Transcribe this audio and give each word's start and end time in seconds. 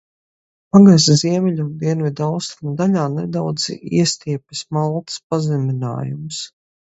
Pagasta 0.75 1.15
ziemeļu 1.21 1.59
un 1.63 1.67
dienvidaustrumu 1.83 2.73
daļā 2.79 3.03
nedaudz 3.17 3.67
iestiepjas 3.99 4.63
Maltas 4.79 5.21
pazeminājums. 5.35 6.43